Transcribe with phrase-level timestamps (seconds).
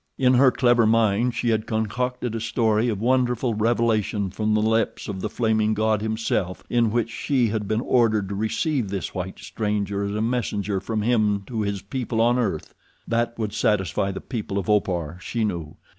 [0.17, 5.07] In her clever mind she had concocted a story of wonderful revelation from the lips
[5.07, 9.37] of the flaming god himself, in which she had been ordered to receive this white
[9.37, 12.73] stranger as a messenger from him to his people on earth.
[13.07, 15.75] That would satisfy the people of Opar, she knew.